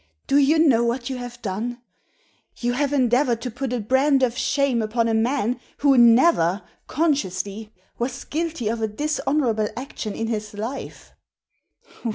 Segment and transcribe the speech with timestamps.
[0.27, 1.79] "Do you know what you have done?
[2.57, 7.71] You have endeavoured to put a brand of shame upon a man who never, consciously,
[7.99, 11.13] was guilty of a dis honourable action in his life."